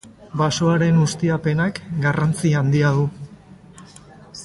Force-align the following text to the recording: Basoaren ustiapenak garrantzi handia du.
Basoaren 0.39 0.97
ustiapenak 1.01 1.81
garrantzi 2.07 2.55
handia 2.63 2.93
du. 3.01 3.07